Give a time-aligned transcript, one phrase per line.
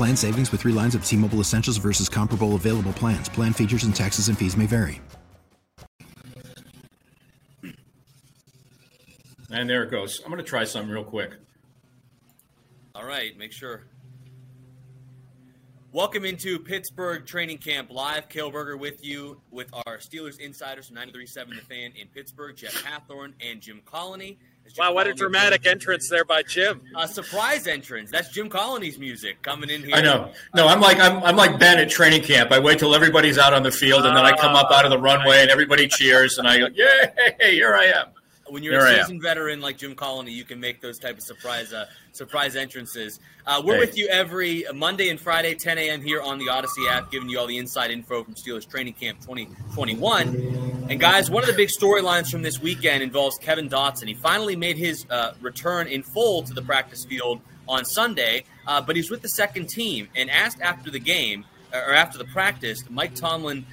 [0.00, 3.28] Plan savings with three lines of T Mobile Essentials versus comparable available plans.
[3.28, 4.98] Plan features and taxes and fees may vary.
[9.50, 10.22] And there it goes.
[10.24, 11.32] I'm going to try something real quick.
[12.94, 13.88] All right, make sure.
[15.92, 18.30] Welcome into Pittsburgh Training Camp Live.
[18.30, 22.72] Cale Berger with you with our Steelers insiders from 93.7 The Fan in Pittsburgh, Jeff
[22.84, 24.38] Hathhorn and Jim Colony.
[24.66, 26.80] Jim wow, what a dramatic entrance there by Jim.
[26.96, 28.10] A surprise entrance.
[28.10, 29.94] That's Jim Colony's music coming in here.
[29.94, 30.32] I know.
[30.54, 32.52] No, I'm like I'm, I'm like Ben at training camp.
[32.52, 34.90] I wait till everybody's out on the field, and then I come up out of
[34.90, 37.56] the runway, and everybody cheers, and I go, "Yay!
[37.56, 38.06] Here I am."
[38.50, 41.16] When you're Here I a seasoned veteran like Jim Colony, you can make those type
[41.16, 43.20] of surprise uh, surprise entrances.
[43.46, 43.80] Uh, we're Hey.
[43.80, 46.02] with you every Monday and Friday, 10 a.m.
[46.02, 49.20] here on the Odyssey app, giving you all the inside info from Steelers Training Camp
[49.20, 50.86] 2021.
[50.90, 54.08] And guys, one of the big storylines from this weekend involves Kevin Dotson.
[54.08, 58.80] He finally made his uh, return in full to the practice field on Sunday, uh,
[58.80, 60.08] but he's with the second team.
[60.16, 63.64] And asked after the game or after the practice, Mike Tomlin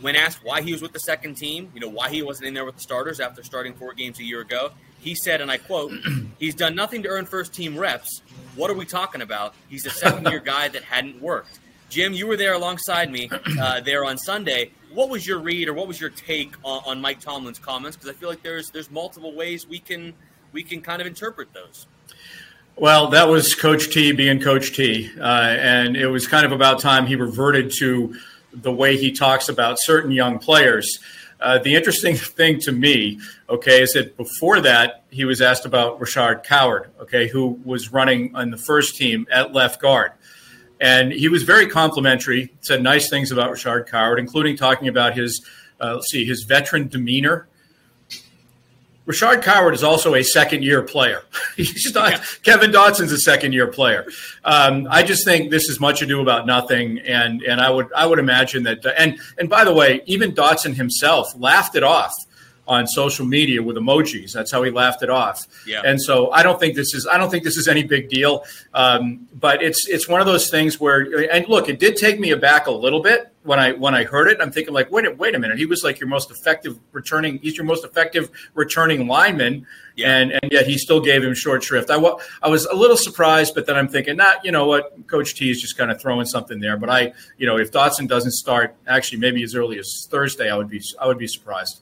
[0.00, 2.54] when asked why he was with the second team, you know, why he wasn't in
[2.54, 4.70] there with the starters after starting four games a year ago,
[5.00, 5.92] he said, and I quote,
[6.38, 8.22] he's done nothing to earn first team reps.
[8.56, 9.54] What are we talking about?
[9.68, 11.58] He's a second year guy that hadn't worked.
[11.88, 13.28] Jim, you were there alongside me
[13.60, 14.70] uh, there on Sunday.
[14.92, 17.96] What was your read or what was your take on, on Mike Tomlin's comments?
[17.96, 20.14] Because I feel like there's there's multiple ways we can
[20.52, 21.86] we can kind of interpret those.
[22.76, 26.80] Well, that was Coach T being Coach T, uh, and it was kind of about
[26.80, 28.14] time he reverted to
[28.52, 30.98] the way he talks about certain young players.
[31.40, 33.18] Uh, the interesting thing to me,
[33.48, 38.34] okay, is that before that he was asked about Rashaad Coward, okay, who was running
[38.34, 40.12] on the first team at left guard,
[40.80, 42.52] and he was very complimentary.
[42.60, 45.44] Said nice things about Rashaad Coward, including talking about his,
[45.80, 47.48] uh, let's see, his veteran demeanor.
[49.10, 51.22] Rashaad Coward is also a second year player.
[51.56, 54.06] He's not Kevin Dotson's a second year player.
[54.44, 58.06] Um, I just think this is much ado about nothing, and and I would I
[58.06, 58.86] would imagine that.
[58.96, 62.12] And and by the way, even Dotson himself laughed it off
[62.68, 64.32] on social media with emojis.
[64.32, 65.44] That's how he laughed it off.
[65.66, 65.82] Yeah.
[65.84, 68.44] And so I don't think this is I don't think this is any big deal.
[68.74, 72.30] Um, but it's it's one of those things where and look, it did take me
[72.30, 74.38] aback a little bit when I when I heard it.
[74.40, 75.56] I'm thinking like, wait a wait a minute.
[75.58, 77.38] He was like your most effective returning.
[77.38, 80.16] He's your most effective returning lineman, Yeah.
[80.18, 81.88] and and yet he still gave him short shrift.
[81.90, 85.06] I wa- I was a little surprised, but then I'm thinking, nah, you know what,
[85.06, 86.76] Coach T is just kind of throwing something there.
[86.76, 90.56] But I, you know, if Dotson doesn't start, actually maybe as early as Thursday, I
[90.56, 91.80] would be I would be surprised.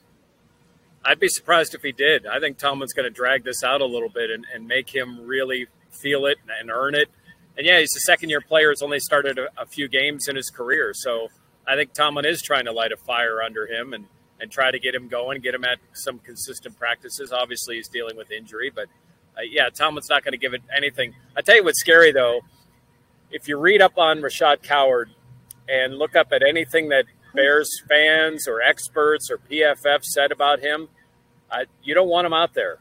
[1.03, 2.27] I'd be surprised if he did.
[2.27, 5.25] I think Tomlin's going to drag this out a little bit and, and make him
[5.25, 7.07] really feel it and earn it.
[7.57, 8.69] And yeah, he's a second year player.
[8.69, 10.91] He's only started a, a few games in his career.
[10.93, 11.29] So
[11.69, 14.05] I think Tomlin is trying to light a fire under him and,
[14.39, 17.31] and try to get him going, get him at some consistent practices.
[17.31, 18.87] Obviously, he's dealing with injury, but
[19.37, 21.13] uh, yeah, Tomlin's not going to give it anything.
[21.37, 22.41] I tell you what's scary though.
[23.31, 25.11] If you read up on Rashaad Coward
[25.67, 30.89] and look up at anything that Bears fans or experts or PFF said about him,
[31.51, 32.79] uh, you don't want him out there.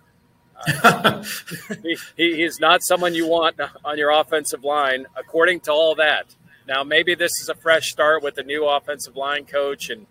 [0.83, 1.23] Uh,
[1.83, 6.35] he, he, he's not someone you want on your offensive line, according to all that.
[6.69, 10.07] Now, maybe this is a fresh start with the new offensive line coach and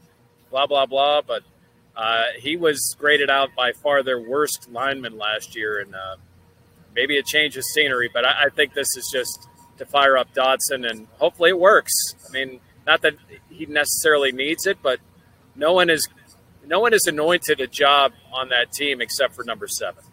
[0.49, 1.43] blah, blah, blah, but
[1.95, 6.15] uh, he was graded out by far their worst lineman last year, and uh,
[6.95, 10.33] maybe a change of scenery, but I, I think this is just to fire up
[10.33, 11.93] Dotson, and hopefully it works.
[12.27, 13.13] I mean, not that
[13.51, 14.99] he necessarily needs it, but
[15.55, 16.07] no one is
[16.65, 20.03] no one is anointed a job on that team except for number seven.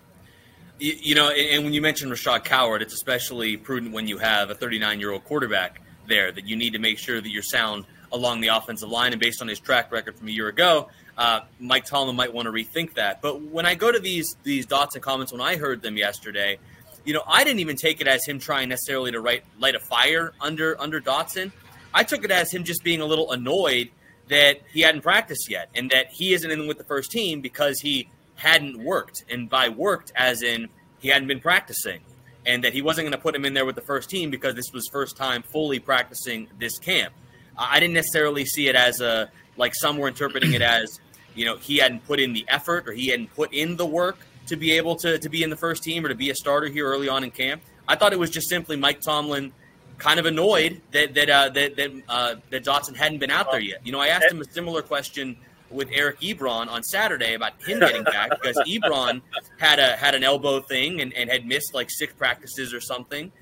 [0.79, 4.19] You, you know, and, and when you mention Rashaad Coward, it's especially prudent when you
[4.19, 7.43] have a 39 year old quarterback there that you need to make sure that you're
[7.43, 9.13] sound along the offensive line.
[9.13, 12.47] And based on his track record from a year ago, uh, Mike Tomlin might want
[12.47, 13.21] to rethink that.
[13.21, 16.59] But when I go to these these Dotson comments, when I heard them yesterday,
[17.05, 19.81] you know, I didn't even take it as him trying necessarily to write, light a
[19.81, 21.53] fire under under Dotson.
[21.93, 23.91] I took it as him just being a little annoyed
[24.29, 27.81] that he hadn't practiced yet and that he isn't in with the first team because
[27.81, 29.25] he hadn't worked.
[29.31, 30.69] And by worked, as in
[30.99, 32.01] he hadn't been practicing.
[32.47, 34.55] And that he wasn't going to put him in there with the first team because
[34.55, 37.15] this was first time fully practicing this camp.
[37.57, 40.99] I didn't necessarily see it as a like some were interpreting it as,
[41.35, 44.19] you know, he hadn't put in the effort or he hadn't put in the work
[44.47, 46.67] to be able to, to be in the first team or to be a starter
[46.67, 47.63] here early on in camp.
[47.89, 49.53] I thought it was just simply Mike Tomlin
[49.99, 53.61] kind of annoyed that that uh, that that, uh, that Dotson hadn't been out there
[53.61, 53.87] yet.
[53.87, 55.37] You know, I asked him a similar question
[55.75, 59.21] with Eric Ebron on Saturday about him getting back because Ebron
[59.59, 63.33] had a had an elbow thing and, and had missed like six practices or something.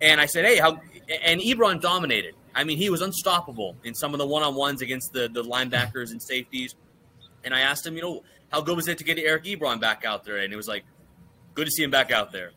[0.00, 0.80] And I said, hey, how?
[1.22, 2.34] And Ebron dominated.
[2.54, 5.42] I mean, he was unstoppable in some of the one on ones against the the
[5.42, 6.74] linebackers and safeties.
[7.44, 10.04] And I asked him, you know, how good was it to get Eric Ebron back
[10.04, 10.38] out there?
[10.38, 10.84] And it was like,
[11.54, 12.52] good to see him back out there.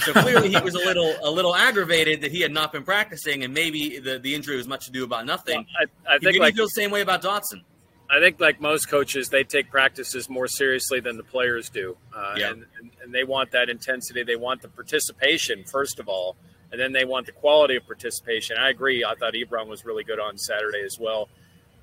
[0.00, 3.44] So clearly he was a little a little aggravated that he had not been practicing,
[3.44, 5.56] and maybe the, the injury was much to do about nothing.
[5.56, 7.62] Well, I, I think you like, feel the same way about Dotson.
[8.08, 12.34] I think like most coaches, they take practices more seriously than the players do, uh,
[12.36, 12.50] Yeah.
[12.52, 12.64] and,
[13.02, 14.22] and they want that intensity.
[14.22, 16.36] They want the participation first of all,
[16.70, 18.56] and then they want the quality of participation.
[18.58, 19.04] I agree.
[19.04, 21.28] I thought Ebron was really good on Saturday as well,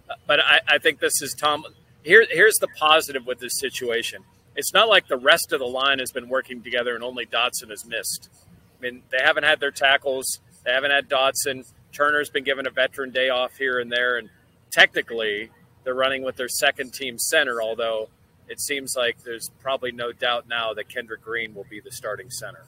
[0.09, 1.65] Uh, but I, I think this is Tom.
[2.03, 4.23] Here, here's the positive with this situation.
[4.55, 7.69] It's not like the rest of the line has been working together and only Dotson
[7.69, 8.29] has missed.
[8.77, 10.39] I mean, they haven't had their tackles.
[10.65, 11.65] They haven't had Dotson.
[11.93, 14.29] Turner's been given a veteran day off here and there, and
[14.71, 15.49] technically
[15.83, 17.62] they're running with their second team center.
[17.62, 18.09] Although
[18.47, 22.30] it seems like there's probably no doubt now that Kendrick Green will be the starting
[22.30, 22.65] center.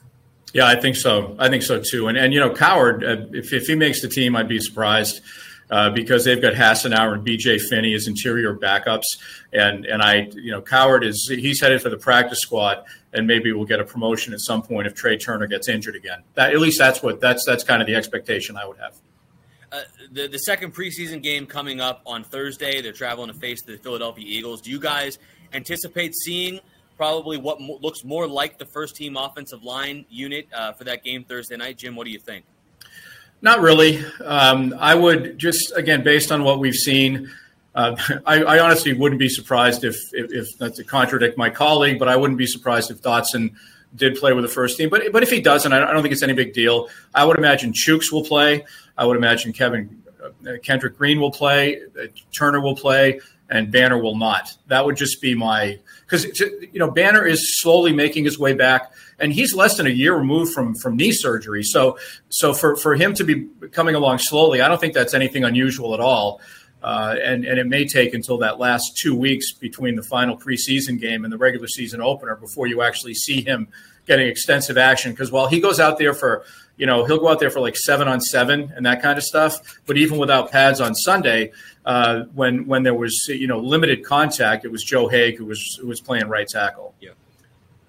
[0.53, 1.35] Yeah, I think so.
[1.37, 2.07] I think so too.
[2.07, 5.21] And and you know, Coward, uh, if if he makes the team, I'd be surprised.
[5.67, 9.17] Uh, because they've got Hassenauer and BJ Finney as interior backups,
[9.51, 12.83] and and I, you know, Coward is he's headed for the practice squad,
[13.13, 16.21] and maybe we'll get a promotion at some point if Trey Turner gets injured again.
[16.35, 18.93] That at least that's what that's that's kind of the expectation I would have.
[19.75, 19.81] Uh,
[20.11, 22.81] the the second preseason game coming up on Thursday.
[22.81, 24.61] They're traveling to face the Philadelphia Eagles.
[24.61, 25.19] Do you guys
[25.51, 26.61] anticipate seeing
[26.95, 31.03] probably what mo- looks more like the first team offensive line unit uh, for that
[31.03, 31.77] game Thursday night?
[31.77, 32.45] Jim, what do you think?
[33.41, 34.01] Not really.
[34.23, 37.29] Um, I would just again, based on what we've seen,
[37.73, 41.99] uh, I, I honestly wouldn't be surprised if, if, if not to contradict my colleague,
[41.99, 43.55] but I wouldn't be surprised if Dotson
[43.93, 44.89] did play with the first team.
[44.89, 46.87] But but if he doesn't, I don't, I don't think it's any big deal.
[47.13, 48.63] I would imagine Chuks will play.
[48.97, 51.81] I would imagine Kevin uh, Kendrick Green will play.
[51.99, 52.07] Uh,
[52.37, 53.19] Turner will play.
[53.47, 54.49] And Banner will not.
[54.69, 58.91] That would just be my because you know Banner is slowly making his way back,
[59.19, 61.61] and he's less than a year removed from from knee surgery.
[61.61, 61.99] So
[62.29, 65.93] so for for him to be coming along slowly, I don't think that's anything unusual
[65.93, 66.41] at all.
[66.81, 70.99] Uh, and and it may take until that last two weeks between the final preseason
[70.99, 73.67] game and the regular season opener before you actually see him
[74.07, 75.11] getting extensive action.
[75.11, 76.45] Because while he goes out there for
[76.77, 79.23] you know he'll go out there for like seven on seven and that kind of
[79.23, 81.51] stuff, but even without pads on Sunday,
[81.85, 85.77] uh, when when there was you know limited contact, it was Joe Haeg who was
[85.81, 86.93] who was playing right tackle.
[86.99, 87.11] Yeah.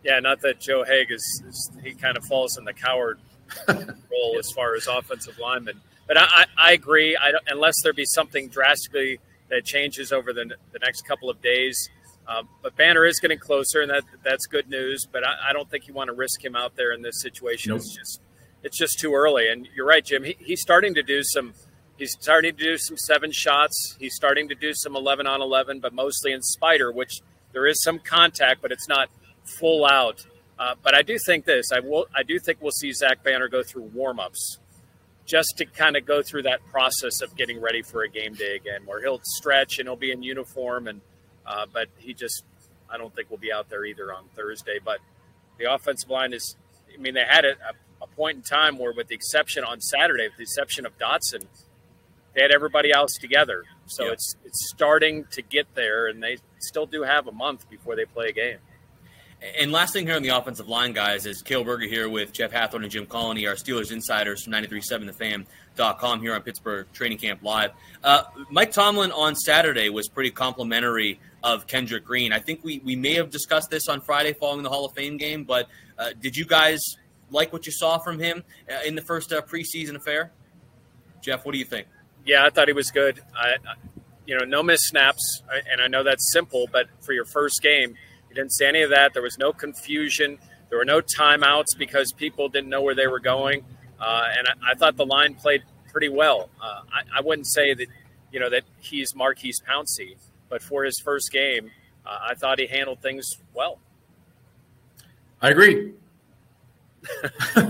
[0.05, 3.19] Yeah, not that Joe Haeg is, is he kind of falls in the coward
[3.69, 5.81] role as far as offensive lineman.
[6.07, 7.17] But I, I, I agree.
[7.17, 9.19] I don't, unless there be something drastically
[9.49, 11.89] that changes over the, the next couple of days.
[12.29, 15.07] Um, but Banner is getting closer, and that that's good news.
[15.11, 17.71] But I, I don't think you want to risk him out there in this situation.
[17.71, 17.79] Nope.
[17.79, 18.21] It's just
[18.63, 19.49] it's just too early.
[19.49, 20.25] And you're right, Jim.
[20.25, 21.55] He, he's starting to do some.
[21.99, 23.97] He's starting to do some seven shots.
[23.99, 27.21] He's starting to do some eleven on eleven, but mostly in spider, which
[27.53, 29.09] there is some contact, but it's not
[29.59, 30.27] full out.
[30.59, 31.67] Uh, but I do think this.
[31.73, 32.07] I will.
[32.15, 34.59] I do think we'll see Zach Banner go through warm ups,
[35.25, 38.57] just to kind of go through that process of getting ready for a game day
[38.57, 41.01] again, where he'll stretch and he'll be in uniform, and
[41.47, 42.43] uh, but he just.
[42.89, 44.79] I don't think we'll be out there either on Thursday.
[44.83, 44.99] But
[45.59, 46.57] the offensive line is.
[46.95, 47.53] I mean, they had a,
[48.13, 51.47] a point in time where, with the exception on Saturday, with the exception of Dotson,
[52.35, 53.65] they had everybody else together.
[53.87, 54.13] So Yeah.
[54.13, 58.05] it's it's starting to get there, and they still do have a month before they
[58.05, 58.59] play a game.
[59.61, 62.53] And last thing here on the offensive line, guys, is Cale Berger here with Jeff
[62.53, 67.73] Hathhorn and Jim Colony, our Steelers insiders from 937thefan.com here on Pittsburgh Training Camp Live.
[68.03, 72.33] Uh, Mike Tomlin on Saturday was pretty complimentary of Kendrick Green.
[72.33, 75.19] I think we, we may have discussed this on Friday following the Hall of Fame
[75.19, 76.81] game, but uh, did you guys
[77.31, 80.33] like what you saw from him uh, in the first uh, preseason affair?
[81.23, 81.87] Jeff, what do you think?
[82.25, 83.21] Yeah, I thought he was good.
[83.35, 83.75] I, I-
[84.27, 87.95] you know, no miss snaps, and I know that's simple, but for your first game,
[88.29, 89.13] you didn't see any of that.
[89.15, 90.39] There was no confusion.
[90.69, 93.65] There were no timeouts because people didn't know where they were going,
[94.01, 96.51] uh, and I, I thought the line played pretty well.
[96.61, 97.87] Uh, I, I wouldn't say that,
[98.33, 100.17] you know, that he's Maurkice Pouncey,
[100.49, 101.71] but for his first game,
[102.05, 103.79] uh, I thought he handled things well.
[105.41, 105.93] I agree.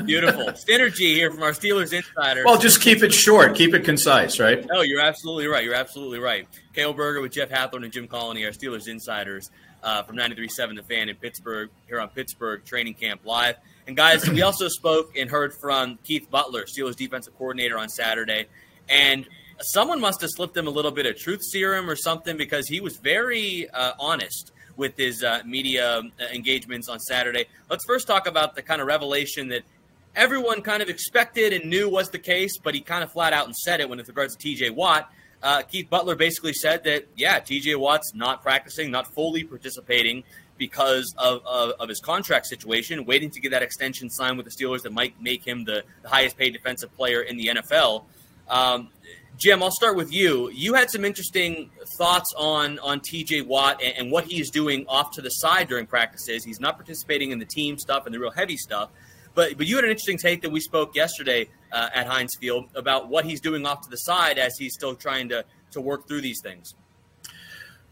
[0.04, 2.42] Beautiful synergy here from our Steelers insider.
[2.44, 4.64] Well, just keep it short, keep it concise, right?
[4.66, 5.64] No, you're absolutely right.
[5.64, 6.46] You're absolutely right.
[6.74, 9.50] Cale Berger with Jeff Hathhorn and Jim Colony, our Steelers insiders
[9.82, 13.56] uh, from 93.7 The Fan in Pittsburgh, here on Pittsburgh Training Camp Live.
[13.86, 18.46] And guys, we also spoke and heard from Keith Butler, Steelers defensive coordinator, on Saturday,
[18.88, 19.26] and
[19.60, 22.80] someone must have slipped him a little bit of truth serum or something because he
[22.80, 27.46] was very uh, honest with his uh, media uh, engagements on Saturday.
[27.70, 29.62] Let's first talk about the kind of revelation that
[30.14, 33.46] everyone kind of expected and knew was the case, but he kind of flat out
[33.46, 35.10] and said it when it regards to TJ Watt.
[35.42, 40.24] Uh, Keith Butler basically said that, yeah, TJ Watt's not practicing, not fully participating
[40.58, 44.52] because of, of, of, his contract situation, waiting to get that extension signed with the
[44.52, 48.04] Steelers that might make him the, the highest paid defensive player in the NFL.
[48.48, 48.88] Um,
[49.36, 50.50] Jim, I'll start with you.
[50.50, 55.10] You had some interesting thoughts on on TJ Watt and, and, what he's doing off
[55.12, 56.42] to the side during practices.
[56.42, 58.90] He's not participating in the team stuff and the real heavy stuff.
[59.34, 62.70] But but you had an interesting take that we spoke yesterday uh, at Heinz Field
[62.74, 66.08] about what he's doing off to the side as he's still trying to to work
[66.08, 66.74] through these things.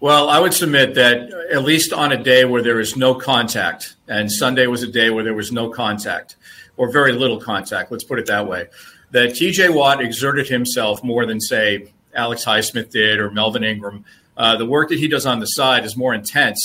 [0.01, 3.97] Well, I would submit that at least on a day where there is no contact,
[4.09, 6.37] and Sunday was a day where there was no contact
[6.77, 7.93] or very little contact.
[7.93, 8.69] Let's put it that way
[9.15, 14.05] that TJ Watt exerted himself more than, say, Alex Highsmith did or Melvin Ingram.
[14.37, 16.61] Uh, the work that he does on the side is more intense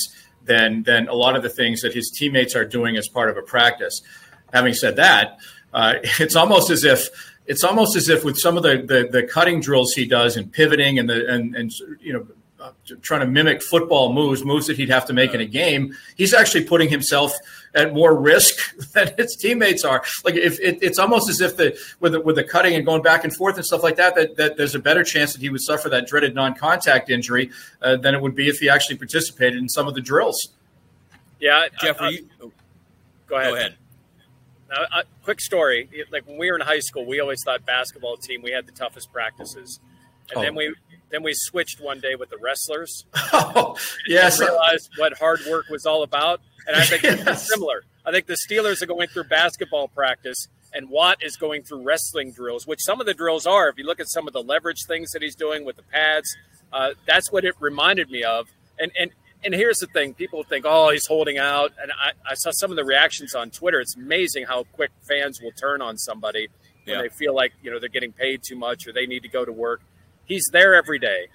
[0.46, 3.38] than, than a lot of the things that his teammates are doing as part of
[3.38, 4.02] a practice.
[4.52, 5.38] Having said that,
[5.76, 7.10] uh, it's almost as if
[7.46, 10.52] it's almost as if with some of the, the, the cutting drills he does and
[10.52, 12.28] pivoting and the and, and you know
[13.02, 16.34] trying to mimic football moves, moves that he'd have to make in a game, he's
[16.34, 17.34] actually putting himself
[17.74, 20.04] at more risk than his teammates are.
[20.24, 23.02] Like if it, it's almost as if the with the, with the cutting and going
[23.02, 25.50] back and forth and stuff like that, that, that there's a better chance that he
[25.50, 27.52] would suffer that dreaded non-contact injury
[27.82, 30.50] uh, than it would be if he actually participated in some of the drills.
[31.40, 32.28] Yeah, Jeff, uh, you,
[33.28, 33.52] go ahead.
[33.52, 33.76] Go ahead.
[34.70, 35.90] Now, a quick story.
[36.12, 38.72] Like when we were in high school, we always thought basketball team we had the
[38.72, 39.80] toughest practices,
[40.30, 40.42] and oh.
[40.42, 40.76] then we
[41.12, 43.06] then we switched one day with the wrestlers.
[43.32, 44.40] Oh, yes.
[44.40, 46.42] realized what hard work was all about.
[46.68, 47.26] And I think yes.
[47.28, 47.84] it's similar.
[48.06, 52.32] I think the Steelers are going through basketball practice, and Watt is going through wrestling
[52.32, 53.70] drills, which some of the drills are.
[53.70, 56.36] If you look at some of the leverage things that he's doing with the pads,
[56.74, 58.48] uh, that's what it reminded me of.
[58.80, 59.12] And and
[59.44, 62.72] and here's the thing: people think, "Oh, he's holding out." And I, I saw some
[62.72, 63.80] of the reactions on Twitter.
[63.80, 66.50] It's amazing how quick fans will turn on somebody
[66.86, 67.02] when yeah.
[67.04, 69.46] they feel like you know they're getting paid too much or they need to go
[69.46, 69.82] to work.
[70.30, 71.28] He's there every day.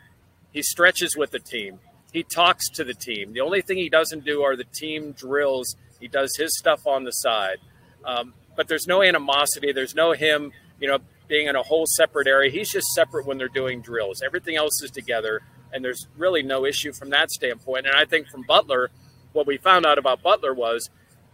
[0.53, 1.81] He stretches with the team.
[2.13, 3.33] He talks to the team.
[3.33, 5.77] The only thing he doesn't do are the team drills.
[6.01, 7.59] He does his stuff on the side.
[8.05, 9.73] Um, but there's no animosity.
[9.73, 12.53] There's no him, you know, being in a whole separate area.
[12.53, 14.23] He's just separate when they're doing drills.
[14.23, 15.41] Everything else is together,
[15.73, 17.87] and there's really no issue from that standpoint.
[17.87, 18.91] And I think from Butler,
[19.33, 20.89] what we found out about Butler was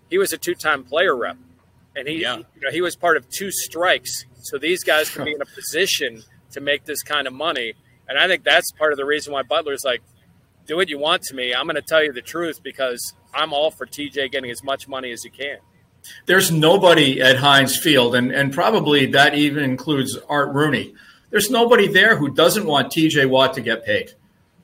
[0.08, 1.36] he was a two-time player rep,
[1.94, 2.36] and he, yeah.
[2.36, 4.24] you know, he was part of two strikes.
[4.44, 6.22] So these guys can be in a position
[6.52, 7.74] to make this kind of money.
[8.08, 10.02] And I think that's part of the reason why Butler's like,
[10.66, 11.54] do what you want to me.
[11.54, 14.88] I'm going to tell you the truth because I'm all for TJ getting as much
[14.88, 15.58] money as he can.
[16.26, 20.94] There's nobody at Heinz Field, and, and probably that even includes Art Rooney.
[21.30, 24.12] There's nobody there who doesn't want TJ Watt to get paid.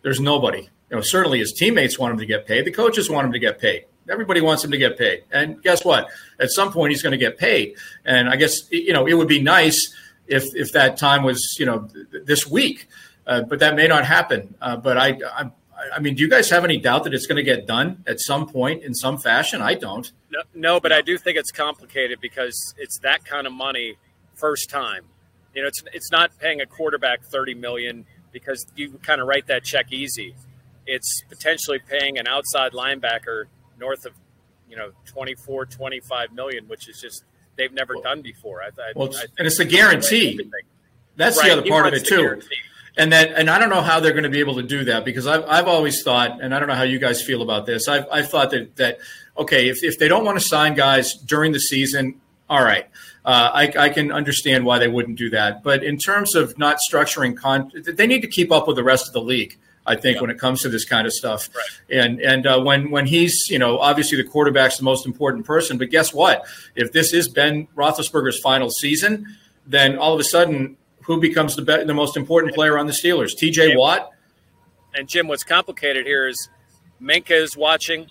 [0.03, 0.69] There's nobody.
[0.91, 2.65] You know, certainly his teammates want him to get paid.
[2.65, 3.85] The coaches want him to get paid.
[4.09, 5.25] Everybody wants him to get paid.
[5.33, 6.09] And guess what?
[6.39, 7.75] At some point, he's going to get paid.
[8.05, 9.93] And I guess you know it would be nice
[10.29, 11.89] if if that time was you know
[12.25, 12.89] this week,
[13.27, 14.55] uh, but that may not happen.
[14.61, 15.51] Uh, but I, I,
[15.95, 18.21] I mean, do you guys have any doubt that it's going to get done at
[18.21, 19.61] some point in some fashion?
[19.63, 20.11] I don't.
[20.31, 23.97] No, no, but I do think it's complicated because it's that kind of money
[24.35, 25.05] first time.
[25.55, 29.47] You know, it's it's not paying a quarterback thirty million because you kind of write
[29.47, 30.35] that check easy.
[30.87, 33.45] It's potentially paying an outside linebacker
[33.79, 34.13] north of,
[34.69, 37.25] you know, 24, 25 million, which is just
[37.57, 38.63] they've never well, done before.
[38.63, 40.41] I, I, well, and it's a guarantee.
[41.17, 41.49] That's right.
[41.49, 42.41] the other part of it too.
[42.99, 45.05] And that, and I don't know how they're going to be able to do that
[45.05, 47.89] because I've, I've always thought, and I don't know how you guys feel about this.
[47.89, 48.99] I've, I've thought that, that,
[49.37, 52.87] okay, if, if they don't want to sign guys during the season, all right.
[53.25, 55.65] Uh, I, I, can understand why they wouldn't do that.
[55.65, 59.09] But in terms of not structuring con, they need to keep up with the rest
[59.09, 59.59] of the league.
[59.87, 60.23] I think, yeah.
[60.23, 61.49] when it comes to this kind of stuff.
[61.55, 61.99] Right.
[61.99, 65.79] And and uh, when when he's you know obviously the quarterback's the most important person,
[65.79, 66.45] but guess what?
[66.75, 69.27] If this is Ben Roethlisberger's final season,
[69.67, 72.93] then all of a sudden, who becomes the be- the most important player on the
[72.93, 73.37] Steelers?
[73.37, 73.77] T.J.
[73.77, 74.11] Watt.
[74.95, 76.49] And Jim, what's complicated here is
[77.01, 78.07] Minkah is watching,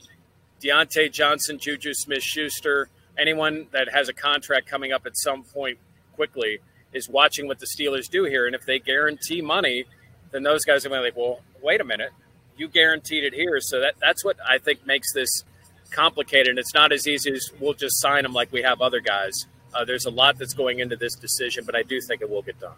[0.62, 5.80] Diontae Johnson, Juju Smith Schuster, anyone that has a contract coming up at some point
[6.14, 6.60] quickly
[6.94, 8.46] is watching what the Steelers do here.
[8.46, 9.86] And if they guarantee money,
[10.36, 12.12] then those guys are going to be like, well, wait a minute,
[12.58, 13.60] you guaranteed it here.
[13.62, 15.44] So that that's what I think makes this
[15.92, 16.50] complicated.
[16.50, 19.34] And it's not as easy as we'll just sign them like we have other guys.
[19.74, 22.42] Uh, there's a lot that's going into this decision, but I do think it will
[22.42, 22.76] get done.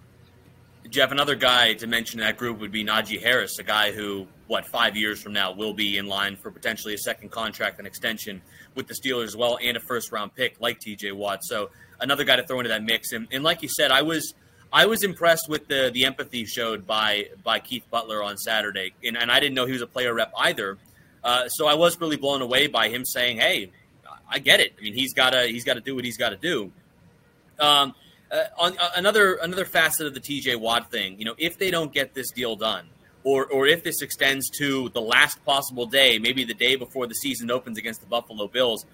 [0.89, 4.25] Jeff, another guy to mention in that group would be Najee Harris, a guy who,
[4.47, 7.85] what, five years from now will be in line for potentially a second contract and
[7.85, 8.41] extension
[8.73, 11.43] with the Steelers as well, and a first round pick like TJ Watt.
[11.43, 13.11] So another guy to throw into that mix.
[13.11, 14.33] And, and like you said, I was
[14.71, 19.17] I was impressed with the the empathy showed by by Keith Butler on Saturday, and,
[19.17, 20.77] and I didn't know he was a player rep either.
[21.23, 23.71] Uh, so I was really blown away by him saying, "Hey,
[24.29, 24.73] I get it.
[24.77, 26.71] I mean, he's got to he's got to do what he's got to do."
[27.59, 27.95] Um,
[28.31, 31.71] uh, on uh, another another facet of the TJ Watt thing, you know, if they
[31.71, 32.87] don't get this deal done,
[33.23, 37.15] or or if this extends to the last possible day, maybe the day before the
[37.15, 38.85] season opens against the Buffalo Bills,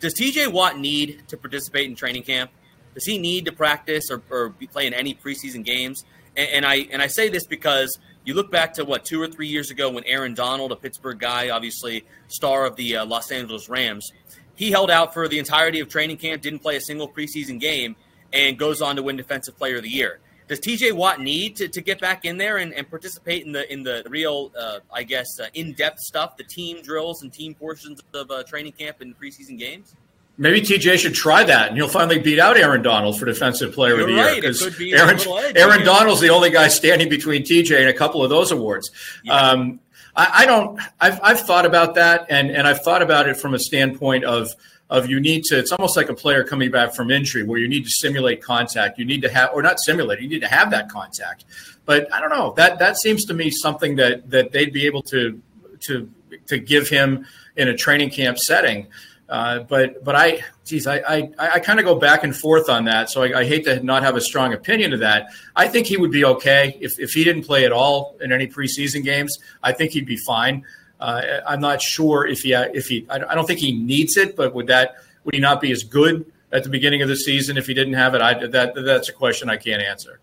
[0.00, 2.50] does TJ Watt need to participate in training camp?
[2.98, 6.02] Does he need to practice or, or play in any preseason games?
[6.36, 9.28] And, and I and I say this because you look back to what two or
[9.28, 13.30] three years ago when Aaron Donald, a Pittsburgh guy, obviously star of the uh, Los
[13.30, 14.10] Angeles Rams,
[14.56, 17.94] he held out for the entirety of training camp, didn't play a single preseason game,
[18.32, 20.18] and goes on to win Defensive Player of the Year.
[20.48, 23.72] Does TJ Watt need to, to get back in there and, and participate in the
[23.72, 27.54] in the real, uh, I guess, uh, in depth stuff, the team drills and team
[27.54, 29.94] portions of uh, training camp and preseason games?
[30.40, 33.96] Maybe TJ should try that, and you'll finally beat out Aaron Donald for Defensive Player
[33.96, 34.32] You're of the right.
[34.34, 34.52] Year.
[34.52, 35.18] Because Be Aaron,
[35.56, 38.88] Aaron Donald's the only guy standing between TJ and a couple of those awards.
[39.24, 39.34] Yeah.
[39.34, 39.80] Um,
[40.14, 40.80] I, I, don't.
[41.00, 44.54] I've, I've thought about that, and and I've thought about it from a standpoint of
[44.90, 45.58] of you need to.
[45.58, 48.98] It's almost like a player coming back from injury, where you need to simulate contact.
[48.98, 50.20] You need to have, or not simulate.
[50.20, 51.44] You need to have that contact.
[51.84, 52.52] But I don't know.
[52.56, 55.40] That that seems to me something that that they'd be able to
[55.80, 56.10] to
[56.46, 57.26] to give him
[57.56, 58.86] in a training camp setting.
[59.28, 62.86] Uh, but but I, geez, I I, I kind of go back and forth on
[62.86, 63.10] that.
[63.10, 65.26] So I, I, hate to not have a strong opinion of that.
[65.54, 68.46] I think he would be okay if, if he didn't play at all in any
[68.46, 69.38] preseason games.
[69.62, 70.64] I think he'd be fine.
[70.98, 73.06] Uh, I'm not sure if he if he.
[73.10, 74.94] I don't think he needs it, but would that
[75.24, 77.94] would he not be as good at the beginning of the season if he didn't
[77.94, 78.22] have it?
[78.22, 80.20] I that that's a question I can't answer.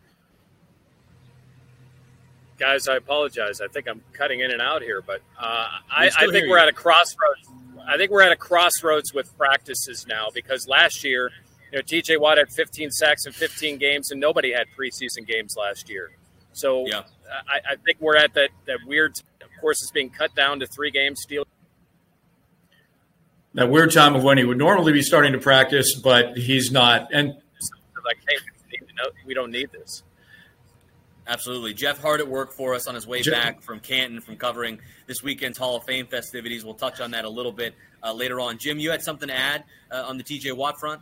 [2.58, 3.62] Guys, I apologize.
[3.62, 6.64] I think I'm cutting in and out here, but uh, I, I think we're you.
[6.64, 7.50] at a crossroads
[7.88, 11.32] I think we're at a crossroads with practices now because last year,
[11.72, 15.56] you know, TJ Watt had 15 sacks in 15 games, and nobody had preseason games
[15.58, 16.12] last year.
[16.54, 17.04] So yeah.
[17.48, 19.18] I, I, think we're at that that weird.
[19.42, 21.20] Of course, it's being cut down to three games.
[21.22, 21.46] Steel.
[23.56, 27.10] That weird time of when he would normally be starting to practice, but he's not.
[27.14, 27.36] And
[28.06, 28.80] like, hey,
[29.26, 30.04] we don't need this.
[31.28, 31.74] Absolutely.
[31.74, 33.34] Jeff hard at work for us on his way Jeff.
[33.34, 36.64] back from Canton from covering this weekend's Hall of Fame festivities.
[36.64, 38.58] We'll touch on that a little bit uh, later on.
[38.58, 41.02] Jim, you had something to add uh, on the TJ Watt front?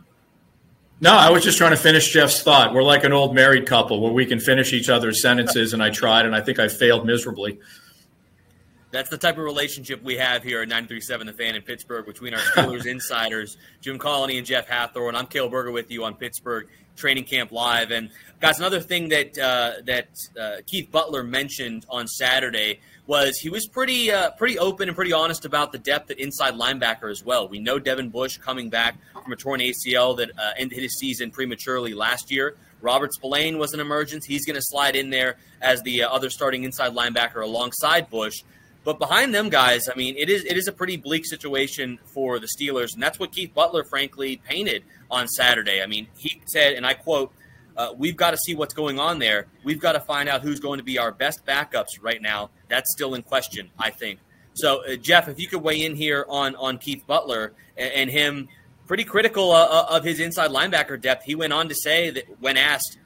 [1.00, 2.72] No, I was just trying to finish Jeff's thought.
[2.72, 5.90] We're like an old married couple where we can finish each other's sentences, and I
[5.90, 7.58] tried, and I think I failed miserably.
[8.92, 12.32] That's the type of relationship we have here at 937 The Fan in Pittsburgh between
[12.32, 15.16] our Steelers insiders, Jim Colony and Jeff Hathhorn.
[15.16, 17.90] I'm Cale Berger with you on Pittsburgh Training Camp Live.
[17.90, 23.50] And guys, another thing that uh, that uh, Keith Butler mentioned on Saturday was he
[23.50, 27.24] was pretty uh, pretty open and pretty honest about the depth at inside linebacker as
[27.24, 27.48] well.
[27.48, 31.30] We know Devin Bush coming back from a torn ACL that uh, ended his season
[31.30, 32.56] prematurely last year.
[32.80, 34.26] Robert Spillane was an emergence.
[34.26, 38.42] He's going to slide in there as the uh, other starting inside linebacker alongside Bush.
[38.84, 42.38] But behind them guys, I mean, it is it is a pretty bleak situation for
[42.38, 45.82] the Steelers, and that's what Keith Butler, frankly, painted on Saturday.
[45.82, 47.32] I mean, he said, and I quote,
[47.78, 49.46] uh, "We've got to see what's going on there.
[49.64, 52.50] We've got to find out who's going to be our best backups right now.
[52.68, 54.20] That's still in question, I think."
[54.52, 58.10] So, uh, Jeff, if you could weigh in here on on Keith Butler and, and
[58.10, 58.48] him,
[58.86, 61.24] pretty critical uh, uh of his inside linebacker depth.
[61.24, 62.98] He went on to say that when asked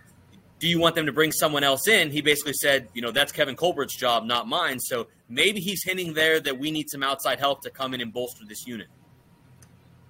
[0.58, 2.10] do you want them to bring someone else in?
[2.10, 4.80] He basically said, you know, that's Kevin Colbert's job, not mine.
[4.80, 8.12] So maybe he's hinting there that we need some outside help to come in and
[8.12, 8.88] bolster this unit.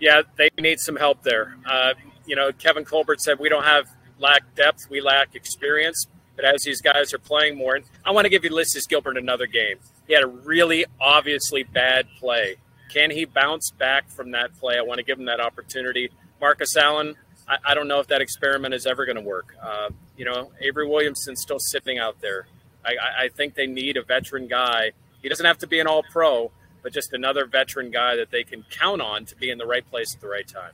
[0.01, 1.57] Yeah, they need some help there.
[1.67, 1.95] Uh,
[2.27, 6.07] you know, Kevin Colbert said we don't have lack depth, we lack experience.
[6.37, 9.47] But as these guys are playing more, and I want to give Ulysees Gilbert another
[9.47, 9.79] game.
[10.07, 12.59] He had a really obviously bad play.
[12.91, 14.79] Can he bounce back from that play?
[14.79, 16.11] I want to give him that opportunity.
[16.41, 17.17] Marcus Allen,
[17.49, 19.57] I, I don't know if that experiment is ever going to work.
[19.61, 22.47] Uh, you know, Avery Williamson's still sitting out there.
[22.85, 24.93] I, I think they need a veteran guy.
[25.23, 26.51] He doesn't have to be an all pro,
[26.83, 29.89] but just another veteran guy that they can count on to be in the right
[29.89, 30.73] place at the right time.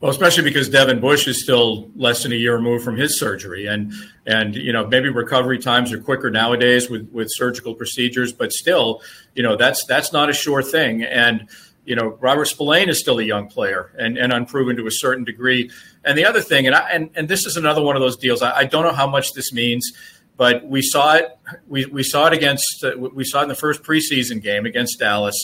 [0.00, 3.66] Well, especially because Devin Bush is still less than a year removed from his surgery,
[3.66, 3.92] and
[4.26, 9.00] and you know maybe recovery times are quicker nowadays with with surgical procedures, but still,
[9.36, 11.04] you know that's that's not a sure thing.
[11.04, 11.48] And
[11.84, 15.24] you know, Robert Spillane is still a young player and, and unproven to a certain
[15.24, 15.70] degree.
[16.04, 18.40] And the other thing, and I, and, and this is another one of those deals.
[18.40, 19.92] I, I don't know how much this means,
[20.36, 21.36] but we saw it.
[21.68, 22.84] We, we saw it against.
[22.84, 25.36] Uh, we saw it in the first preseason game against Dallas.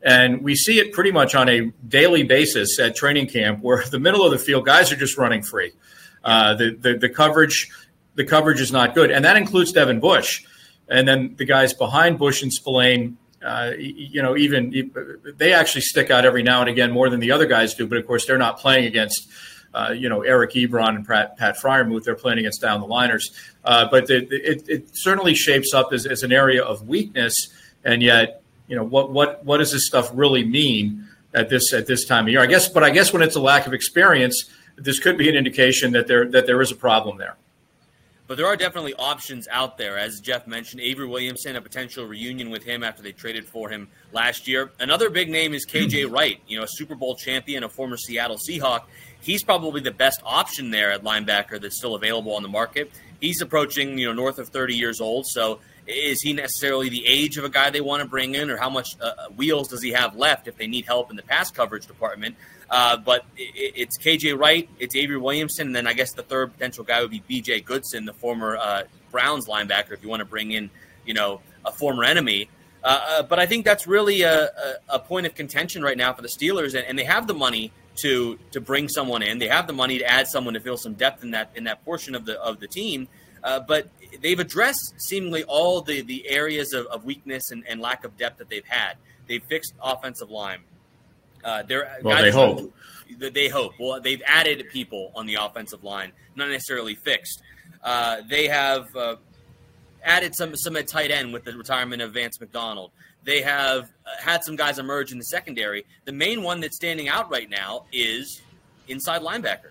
[0.00, 3.98] And we see it pretty much on a daily basis at training camp, where the
[3.98, 5.72] middle of the field guys are just running free.
[6.22, 7.68] Uh, the, the the coverage
[8.14, 10.44] the coverage is not good, and that includes Devin Bush.
[10.88, 14.92] And then the guys behind Bush and Spillane, uh, you know, even
[15.36, 17.86] they actually stick out every now and again more than the other guys do.
[17.86, 19.28] But of course, they're not playing against.
[19.74, 23.30] Uh, you know, Eric Ebron and Pat, Pat Freiermuth, they're playing against down the liners.
[23.64, 27.34] Uh, but it, it, it, certainly shapes up as, as an area of weakness.
[27.84, 31.86] And yet, you know, what, what, what does this stuff really mean at this, at
[31.86, 32.40] this time of year?
[32.40, 35.36] I guess, but I guess when it's a lack of experience, this could be an
[35.36, 37.36] indication that there, that there is a problem there.
[38.28, 39.96] But there are definitely options out there.
[39.96, 43.88] As Jeff mentioned, Avery Williamson, a potential reunion with him after they traded for him
[44.12, 44.70] last year.
[44.78, 48.36] Another big name is KJ Wright, you know, a Super Bowl champion, a former Seattle
[48.36, 48.82] Seahawk.
[49.20, 52.90] He's probably the best option there at linebacker that's still available on the market.
[53.20, 55.26] He's approaching, you know, north of 30 years old.
[55.26, 58.56] So is he necessarily the age of a guy they want to bring in, or
[58.56, 61.50] how much uh, wheels does he have left if they need help in the pass
[61.50, 62.36] coverage department?
[62.70, 66.52] Uh, but it, it's KJ Wright, it's Avery Williamson, and then I guess the third
[66.52, 70.26] potential guy would be BJ Goodson, the former uh, Browns linebacker, if you want to
[70.26, 70.70] bring in,
[71.06, 72.50] you know, a former enemy.
[72.84, 76.12] Uh, uh, but I think that's really a, a, a, point of contention right now
[76.12, 79.38] for the Steelers, and, and, they have the money to to bring someone in.
[79.38, 81.84] They have the money to add someone to fill some depth in that in that
[81.84, 83.08] portion of the of the team.
[83.42, 83.88] Uh, but
[84.20, 88.38] they've addressed seemingly all the the areas of, of weakness and, and lack of depth
[88.38, 88.94] that they've had.
[89.26, 90.60] They've fixed offensive line.
[91.44, 92.74] Uh, they're well, they hope.
[93.18, 93.72] They hope.
[93.78, 97.42] Well, they've added people on the offensive line, not necessarily fixed.
[97.82, 99.16] Uh, they have uh,
[100.02, 102.90] added some some at tight end with the retirement of Vance McDonald.
[103.24, 105.84] They have uh, had some guys emerge in the secondary.
[106.04, 108.40] The main one that's standing out right now is
[108.86, 109.70] inside linebacker.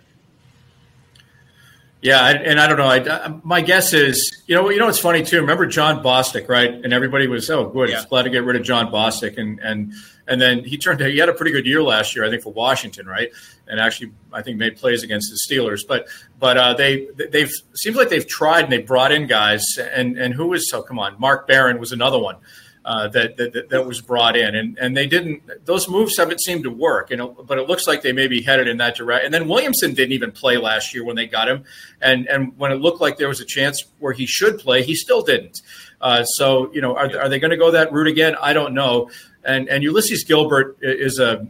[1.99, 2.87] Yeah, and I don't know.
[2.87, 5.41] I, my guess is, you know, you know, it's funny too.
[5.41, 6.71] Remember Jon Bostic, right?
[6.71, 8.03] And everybody was, oh, good, yeah.
[8.07, 9.93] glad to get rid of Jon Bostic, and and
[10.27, 11.01] and then he turned.
[11.01, 13.31] Out he had a pretty good year last year, I think, for Washington, right?
[13.67, 15.81] And actually, I think made plays against the Steelers.
[15.87, 16.07] But
[16.39, 20.35] but uh, they they've seems like they've tried and they brought in guys, and and
[20.35, 20.83] who was so?
[20.83, 22.35] Come on, Mark Barron was another one
[22.87, 25.43] uh, that, that, that was brought in, and and they didn't.
[25.65, 27.27] Those moves haven't seemed to work, you know.
[27.27, 29.25] But it looks like they may be headed in that direction.
[29.25, 31.65] And then Williamson didn't even play last year when they got him,
[32.01, 34.95] and and when it looked like there was a chance where he should play, he
[34.95, 35.61] still didn't.
[35.99, 38.37] Uh, so you know, are, are they going to go that route again?
[38.41, 39.11] I don't know.
[39.43, 41.45] And and Ulysees Gilbert is a,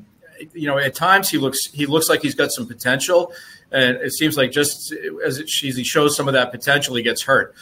[0.56, 3.32] you know, at times he looks he looks like he's got some potential,
[3.72, 4.92] and it seems like just
[5.24, 7.54] as, it, as he shows some of that potential, he gets hurt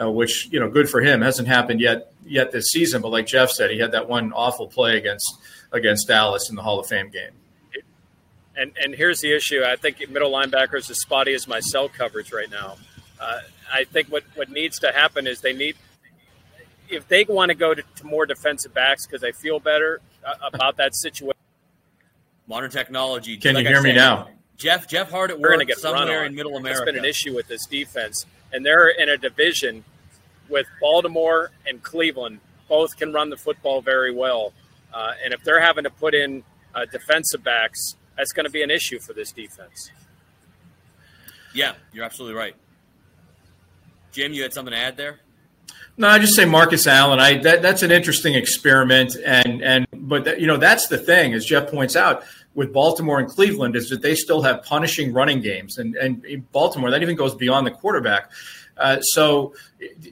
[0.00, 1.20] uh, which you know, good for him.
[1.20, 4.66] Hasn't happened yet yet this season, but like Jeff said, he had that one awful
[4.66, 5.38] play against
[5.72, 7.32] against Dallas in the Hall of Fame game.
[8.56, 9.62] And and here's the issue.
[9.64, 12.76] I think middle linebackers as spotty as my cell coverage right now.
[13.20, 13.40] Uh,
[13.72, 15.76] I think what what needs to happen is they need
[16.88, 20.34] if they want to go to, to more defensive backs because they feel better uh,
[20.42, 21.38] about that situation.
[22.46, 23.36] Modern technology.
[23.38, 24.28] Can like you hear me now?
[24.56, 26.82] Jeff Jeff Hart at work somewhere in Middle America.
[26.82, 29.84] It's been an issue with this defense and they're in a division
[30.48, 32.40] with Baltimore and Cleveland.
[32.68, 34.54] Both can run the football very well,
[34.94, 38.62] uh, and if they're having to put in uh, defensive backs, that's going to be
[38.62, 39.90] an issue for this defense.
[41.52, 42.54] Yeah, you're absolutely right.
[44.12, 45.20] Jim, you had something to add there.
[45.96, 47.20] No, I just say Marcus Allen.
[47.20, 51.34] I that, that's an interesting experiment, and and but that, you know that's the thing,
[51.34, 55.40] as Jeff points out with Baltimore and Cleveland, is that they still have punishing running
[55.40, 58.30] games, and and Baltimore that even goes beyond the quarterback.
[58.76, 59.54] Uh, so,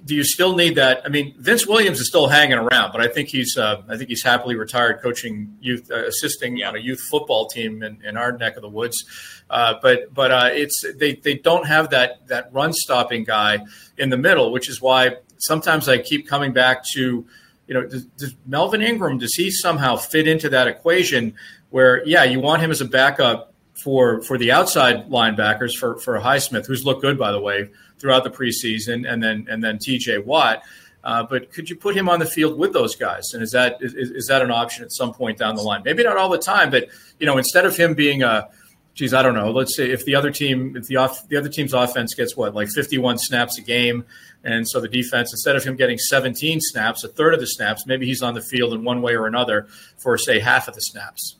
[0.05, 1.03] do you still need that?
[1.05, 4.09] I mean, Vince Williams is still hanging around, but I think he's uh, I think
[4.09, 6.69] he's happily retired, coaching youth, uh, assisting yeah.
[6.69, 9.05] on a youth football team in, in our neck of the woods.
[9.51, 13.59] Uh, but but uh, it's they they don't have that that run stopping guy
[13.99, 17.27] in the middle, which is why sometimes I keep coming back to,
[17.67, 21.35] you know, does, does Melvin Ingram does he somehow fit into that equation
[21.73, 26.19] where yeah you want him as a backup for for the outside linebackers for for
[26.21, 30.19] Highsmith, who's looked good by the way throughout the preseason, and then and then T.J.
[30.19, 30.63] Watt.
[31.05, 33.33] Uh, but could you put him on the field with those guys?
[33.35, 35.83] And is that is, is that an option at some point down the line?
[35.85, 38.49] Maybe not all the time, but you know, instead of him being a
[38.95, 39.51] geez, I don't know.
[39.51, 42.55] Let's say if the other team, if the off, the other team's offense gets what
[42.55, 44.05] like 51 snaps a game,
[44.45, 47.87] and so the defense, instead of him getting 17 snaps, a third of the snaps,
[47.87, 49.67] maybe he's on the field in one way or another
[49.99, 51.37] for say half of the snaps.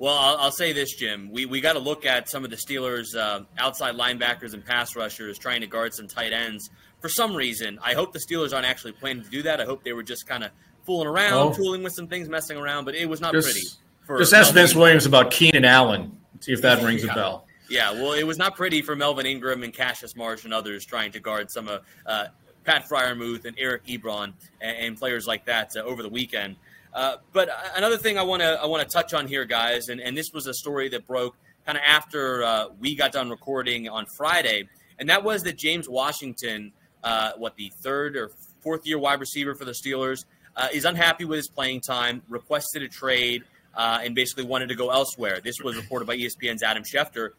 [0.00, 1.30] Well, I'll, I'll say this, Jim.
[1.30, 4.96] We we got to look at some of the Steelers' uh, outside linebackers and pass
[4.96, 6.70] rushers trying to guard some tight ends.
[7.00, 9.60] For some reason, I hope the Steelers aren't actually planning to do that.
[9.60, 10.52] I hope they were just kind of
[10.86, 11.52] fooling around, oh.
[11.52, 12.86] tooling with some things, messing around.
[12.86, 13.66] But it was not just, pretty.
[14.06, 16.16] For just ask Vince Williams about Keenan Allen.
[16.40, 17.12] See if that rings yeah.
[17.12, 17.46] a bell.
[17.68, 21.12] Yeah, well, it was not pretty for Melvin Ingram and Cassius Marsh and others trying
[21.12, 22.24] to guard some of uh,
[22.64, 26.56] Pat Freiermuth and Eric Ebron and, and, players like that uh, over the weekend.
[26.92, 30.00] Uh, but another thing I want to I want to touch on here, guys, and,
[30.00, 33.88] and this was a story that broke kind of after uh, we got done recording
[33.88, 36.72] on Friday, and that was that James Washington,
[37.04, 40.24] uh, what the third or fourth year wide receiver for the Steelers,
[40.56, 43.44] uh, is unhappy with his playing time, requested a trade,
[43.76, 45.40] uh, and basically wanted to go elsewhere.
[45.40, 47.30] This was reported by ESPN's Adam Schefter.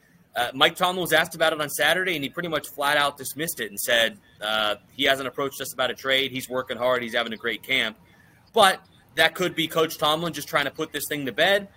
[0.54, 3.60] Mike Tomlin was asked about it on Saturday, and he pretty much flat out dismissed
[3.60, 4.18] it and said
[4.96, 6.32] he hasn't approached us about a trade.
[6.32, 7.04] He's working hard.
[7.04, 7.98] He's having a great camp.
[8.54, 8.82] But
[9.16, 11.68] that could be Coach Tomlin just trying to put this thing to bed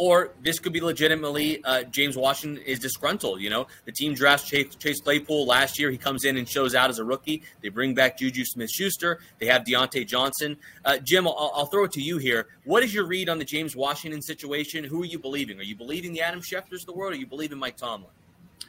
[0.00, 3.38] or this could be legitimately uh, James Washington is disgruntled.
[3.42, 5.90] You know, the team drafts Chase, Chase, Claypool last year.
[5.90, 7.42] He comes in and shows out as a rookie.
[7.60, 9.20] They bring back Juju Smith Schuster.
[9.38, 10.56] They have Diontae Johnson.
[10.86, 12.46] Uh, Jim, I'll, I'll, throw it to you here.
[12.64, 14.84] What is your read on the James Washington situation?
[14.84, 15.58] Who are you believing?
[15.58, 18.10] Are you believing the Adam Schefters of the world or are you believing Mike Tomlin?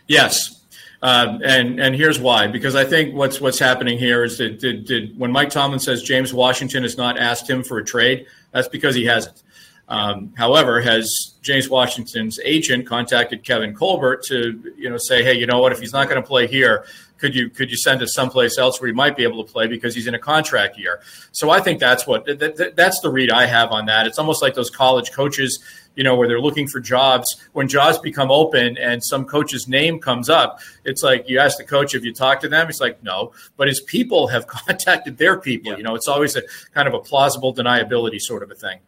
[0.09, 0.65] Yes.
[1.03, 4.85] Um, and and here's why because I think what's what's happening here is that did,
[4.85, 8.67] did when Mike Tomlin says James Washington has not asked him for a trade, that's
[8.67, 9.41] because he hasn't.
[9.87, 15.47] Um, however, has James Washington's agent contacted Kevin Colbert to you know say, hey, you
[15.47, 15.71] know what?
[15.71, 16.85] If he's not going to play here,
[17.21, 19.67] could you could you send us someplace else where he might be able to play
[19.67, 21.01] because he's in a contract year?
[21.31, 24.07] So I think that's what that, that's the read I have on that.
[24.07, 25.63] It's almost like those college coaches,
[25.95, 27.27] you know, where they're looking for jobs.
[27.53, 31.63] When jobs become open and some coach's name comes up, it's like you ask the
[31.63, 32.65] coach if you talk to them.
[32.65, 35.73] He's like, no, but his people have contacted their people.
[35.73, 35.77] Yeah.
[35.77, 36.41] You know, it's always a
[36.73, 38.79] kind of a plausible deniability sort of a thing.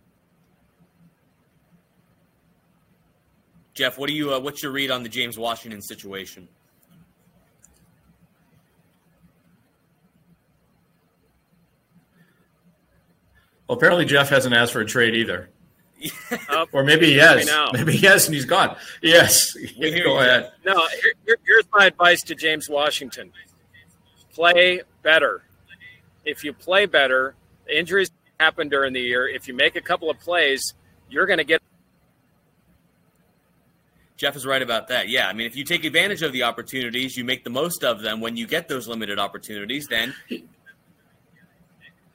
[3.75, 4.33] Jeff, what do you?
[4.33, 6.47] Uh, what's your read on the James Washington situation?
[13.67, 15.49] Well, apparently Jeff hasn't asked for a trade either.
[16.73, 17.49] or maybe he has.
[17.71, 18.75] Maybe he has, and he's gone.
[19.01, 20.51] Yes, go ahead.
[20.65, 20.85] No,
[21.25, 23.31] here, here's my advice to James Washington:
[24.33, 25.43] play better.
[26.25, 27.35] If you play better,
[27.73, 29.27] injuries happen during the year.
[29.27, 30.73] If you make a couple of plays,
[31.09, 31.61] you're going to get
[34.17, 35.09] Jeff is right about that.
[35.09, 38.01] Yeah, I mean, if you take advantage of the opportunities, you make the most of
[38.01, 40.13] them when you get those limited opportunities, then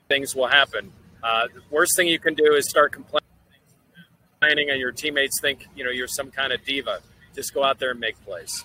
[0.08, 0.90] things will happen.
[1.22, 3.22] Uh, the worst thing you can do is start complaining,
[4.42, 7.00] and your teammates think you know you're some kind of diva.
[7.34, 8.64] Just go out there and make plays.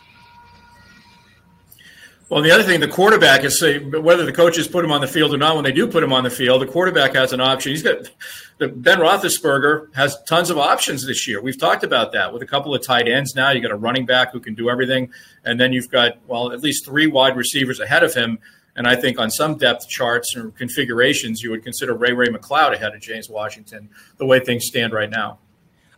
[2.30, 5.08] Well, the other thing, the quarterback is say whether the coaches put him on the
[5.08, 5.56] field or not.
[5.56, 7.72] When they do put him on the field, the quarterback has an option.
[7.72, 8.10] He's got
[8.58, 11.42] the Ben Roethlisberger has tons of options this year.
[11.42, 13.36] We've talked about that with a couple of tight ends.
[13.36, 15.12] Now you got a running back who can do everything,
[15.44, 18.40] and then you've got well at least three wide receivers ahead of him.
[18.76, 22.74] And I think on some depth charts or configurations, you would consider Ray Ray McCloud
[22.74, 25.40] ahead of James Washington the way things stand right now.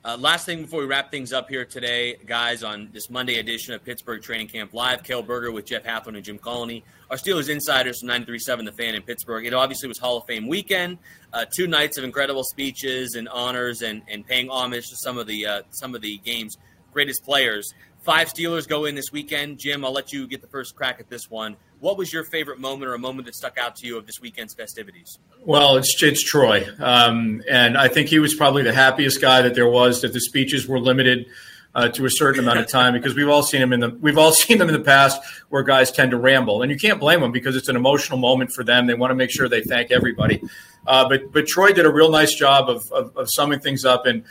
[0.05, 3.73] Uh, last thing before we wrap things up here today, guys, on this Monday edition
[3.73, 7.49] of Pittsburgh Training Camp Live, Cale Berger with Jeff Hathhorn and Jim Colony, our Steelers
[7.49, 9.47] insiders from 93.7 The Fan in Pittsburgh.
[9.47, 10.99] It obviously was Hall of Fame weekend,
[11.33, 15.25] uh, two nights of incredible speeches and honors and, and paying homage to some of
[15.25, 16.55] the uh, some of the game's
[16.93, 17.73] greatest players.
[18.05, 19.57] Five Steelers go in this weekend.
[19.57, 21.57] Jim, I'll let you get the first crack at this one.
[21.79, 24.21] What was your favorite moment or a moment that stuck out to you of this
[24.21, 25.17] weekend's festivities?
[25.43, 29.55] Well, it's it's Troy, um, and I think he was probably the happiest guy that
[29.55, 30.01] there was.
[30.01, 31.25] That the speeches were limited
[31.73, 34.19] uh, to a certain amount of time because we've all seen him in the we've
[34.19, 37.21] all seen them in the past where guys tend to ramble, and you can't blame
[37.21, 38.85] them because it's an emotional moment for them.
[38.85, 40.43] They want to make sure they thank everybody.
[40.85, 44.05] Uh, but but Troy did a real nice job of, of, of summing things up,
[44.05, 44.23] and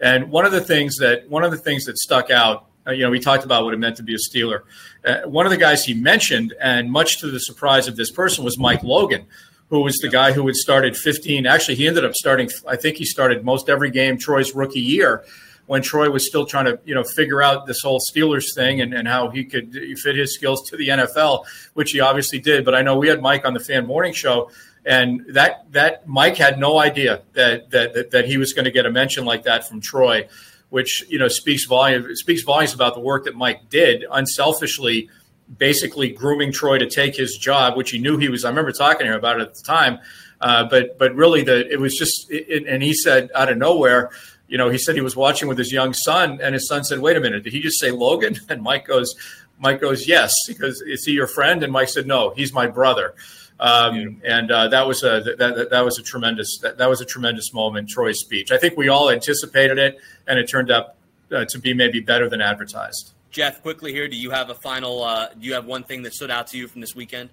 [0.00, 3.02] and one of the things that one of the things that stuck out uh, you
[3.02, 4.62] know, we talked about what it meant to be a Steeler.
[5.04, 8.44] Uh, one of the guys he mentioned, and much to the surprise of this person,
[8.44, 9.26] was Mike Logan,
[9.68, 11.46] who was the guy who had started 15.
[11.46, 15.24] Actually, he ended up starting, I think he started most every game Troy's rookie year
[15.66, 18.92] when Troy was still trying to, you know, figure out this whole Steelers thing and,
[18.92, 22.64] and how he could fit his skills to the NFL, which he obviously did.
[22.64, 24.50] But I know we had Mike on the fan morning show
[24.84, 28.70] and that that Mike had no idea that that that, that he was going to
[28.70, 30.28] get a mention like that from Troy
[30.72, 35.10] which you know speaks volume speaks volumes about the work that Mike did unselfishly,
[35.58, 38.42] basically grooming Troy to take his job, which he knew he was.
[38.46, 39.98] I remember talking to him about it at the time,
[40.40, 44.12] uh, but but really the it was just it, and he said out of nowhere.
[44.48, 47.00] You know, he said he was watching with his young son, and his son said,
[47.00, 49.14] "Wait a minute, did he just say Logan?" And Mike goes,
[49.58, 53.14] "Mike goes, yes, because is he your friend?" And Mike said, "No, he's my brother."
[53.60, 57.00] Um, and uh, that was a that, that, that was a tremendous that, that, was
[57.00, 57.88] a tremendous moment.
[57.88, 58.50] Troy's speech.
[58.50, 60.94] I think we all anticipated it, and it turned out
[61.30, 63.12] uh, to be maybe better than advertised.
[63.30, 65.02] Jeff, quickly here, do you have a final?
[65.02, 67.30] Uh, do you have one thing that stood out to you from this weekend?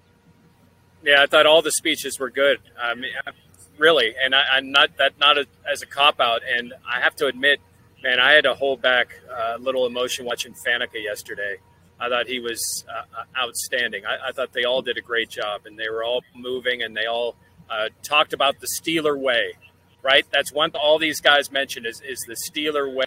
[1.02, 2.58] Yeah, I thought all the speeches were good.
[2.80, 3.10] I mean,
[3.78, 6.42] really, and I, am not that not a, as a cop out.
[6.48, 7.60] And I have to admit,
[8.02, 11.56] man, I had to hold back a little emotion watching Faneca yesterday.
[12.00, 14.06] I thought he was uh, uh, outstanding.
[14.06, 16.96] I, I, thought they all did a great job, and they were all moving, and
[16.96, 17.36] they all
[17.68, 19.52] uh, talked about the Steeler way.
[20.02, 20.24] right?
[20.32, 23.04] That's one all these guys mentioned is, is the Steeler way.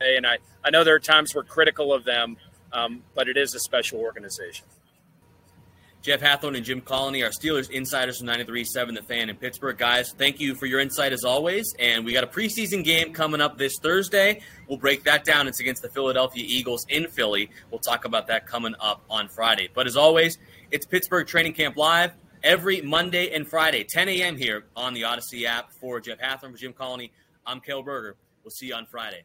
[0.00, 2.36] And I, I know there are times we're critical of them,
[2.72, 4.66] um, but it is a special organization.
[6.04, 9.78] Jeff Hathhorn and Jim Colony are Steelers insiders from 93.7 The Fan in Pittsburgh.
[9.78, 11.74] Guys, thank you for your insight as always.
[11.78, 14.42] And we got a preseason game coming up this Thursday.
[14.68, 15.48] We'll break that down.
[15.48, 17.48] It's against the Philadelphia Eagles in Philly.
[17.70, 19.70] We'll talk about that coming up on Friday.
[19.72, 20.36] But as always,
[20.70, 22.12] it's Pittsburgh Training Camp Live
[22.42, 24.36] every Monday and Friday, 10 a.m.
[24.36, 25.72] here on the Odyssey app.
[25.72, 27.12] For Jeff Hathhorn, for Jim Colony,
[27.46, 28.16] I'm Cale Berger.
[28.42, 29.24] We'll see you on Friday.